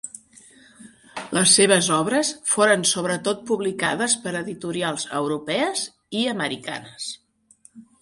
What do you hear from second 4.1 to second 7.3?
per editorials europees i americanes.